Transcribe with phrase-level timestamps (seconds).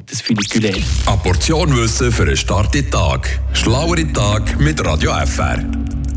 [0.00, 0.80] Das Funiculaire.
[1.06, 3.40] Eine Portion Wissen für einen starken Tag.
[3.52, 5.62] Schlauere Tag mit Radio FR.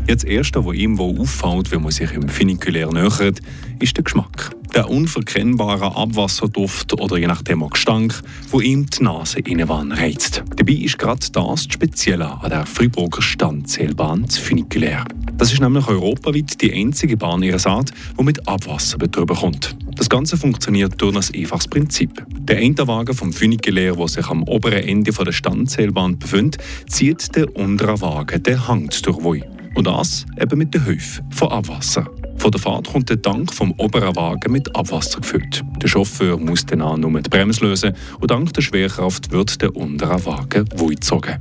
[0.08, 3.40] Jetzt das Erste, was ihm wo auffällt, wenn man sich im Funikulär nähert,
[3.80, 4.54] ist der Geschmack.
[4.74, 10.42] Der unverkennbare Abwasserduft oder je nachdem auch Gestank, wo ihm die Nase innenwann reizt.
[10.54, 15.04] Dabei ist gerade das das Spezielle an der Freiburger Standzählbahn das Funikulär.
[15.36, 19.76] Das ist nämlich europaweit die einzige Bahn ihrer Art, die mit Abwasser betrieben kommt.
[19.96, 22.24] Das Ganze funktioniert durch ein einfaches Prinzip.
[22.28, 27.46] Der eine Wagen vom Funikulär, der sich am oberen Ende der Standzählbahn befindet, zieht den
[27.46, 29.42] unteren Wagen, der hängt durch
[29.74, 32.06] Und das eben mit der Hilfe von Abwasser.
[32.36, 35.64] Von der Fahrt kommt der Tank vom oberen Wagen mit Abwasser gefüllt.
[35.82, 39.74] Der Chauffeur muss dann auch nur die Bremse lösen und dank der Schwerkraft wird der
[39.74, 41.38] untere Wagen gezogen.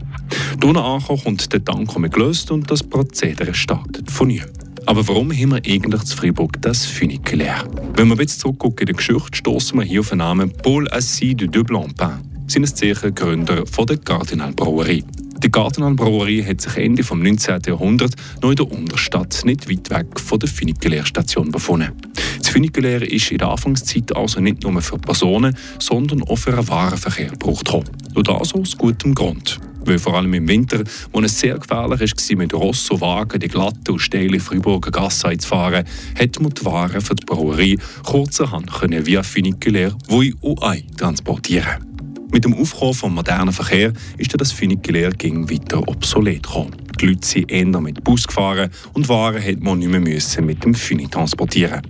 [0.59, 4.64] Durch Ankommen kommt der Tank gelöst und das Prozedere startet von neuem.
[4.87, 7.63] Aber warum haben wir eigentlich zu Fribourg das Funikulär?
[7.95, 11.35] Wenn wir jetzt zurückgucken in die Geschichte, stoßen wir hier auf den Namen Paul Assis
[11.35, 12.19] de Blancpain.
[12.47, 15.03] Seines Zeichen Gründer von der Cardinal Brauerei.
[15.43, 17.61] Die Gartenalbrauerei hat sich Ende des 19.
[17.67, 21.91] Jahrhunderts noch in der Unterstadt, nicht weit weg von der Funikulärstation befunden.
[22.37, 26.67] Das Funikulär ist in der Anfangszeit also nicht nur für Personen, sondern auch für den
[26.67, 27.89] Warenverkehr gebraucht worden.
[28.13, 29.59] Und das aus gutem Grund.
[29.85, 33.47] Weil vor allem im Winter, wo es sehr gefährlich war, mit Ross und Wagen die
[33.47, 35.85] glatte und steile Freiburger Gasse einzufahren,
[36.19, 38.71] hat man die Waren für die Brauerei kurzerhand
[39.05, 41.95] via Funikulär Wui und Ei transportieren
[42.35, 46.75] mit dem Aufkommen des modernen Verkehr ist das Funikulär ging weiter obsolet gekommen.
[46.99, 50.01] Die Leute sind eher mit Bus gefahren und Waren hat man nicht mehr
[50.41, 51.81] mit dem Funi transportieren.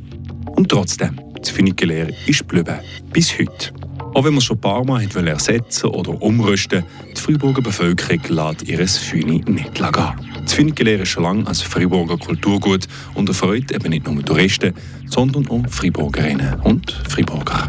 [0.55, 2.79] Und trotzdem, das Funikulär ist geblieben.
[3.11, 3.84] Bis heute.
[4.15, 6.85] Auch wenn man schon ein paar Mal ersetzen oder umrüsten
[7.17, 9.91] die Freiburger Bevölkerung lässt ihr Funi nicht gehen.
[10.41, 14.73] Das Funikulär ist schon lange als Freiburger Kulturgut und erfreut eben nicht nur Touristen,
[15.07, 17.67] sondern auch Freiburgerinnen und Freiburger.